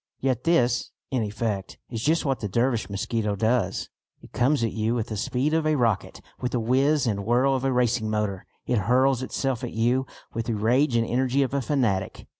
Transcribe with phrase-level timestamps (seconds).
[0.19, 3.87] Yet this, in effect, is just what the Dervish mosquito does.
[4.23, 7.45] It comes at you with the speed of a rocket, with the whizz and whirr
[7.45, 8.47] of a racing motor.
[8.65, 12.25] It hurls itself at you with the rage and energy of a fanatic.